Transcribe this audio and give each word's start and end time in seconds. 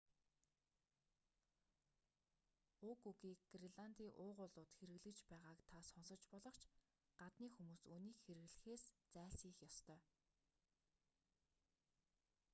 уг 2.89 2.99
үгийг 3.09 3.39
греландын 3.53 4.09
уугуулууд 4.23 4.71
хэрэглэж 4.77 5.17
байгааг 5.29 5.59
та 5.69 5.77
сонсож 5.91 6.21
болох 6.31 6.55
ч 6.61 6.63
гадны 7.19 7.47
хүмүүс 7.53 7.81
үүнийг 7.91 8.17
хэрэглэхээс 8.25 8.83
зайлсхийх 9.13 9.57
ёстой 9.69 9.99